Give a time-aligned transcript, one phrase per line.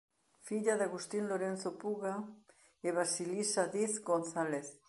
[0.39, 2.15] Filla de Agustín Lorenzo Puga
[2.87, 4.67] e Basilisa Diz González.